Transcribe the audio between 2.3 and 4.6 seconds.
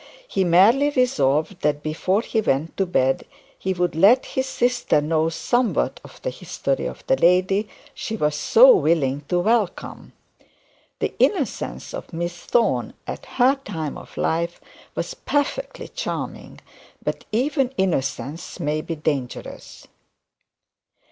went to bed he would let his